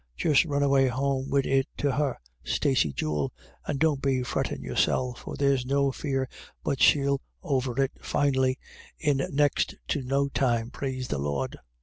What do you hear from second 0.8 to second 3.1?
home wid it to her, Staeey,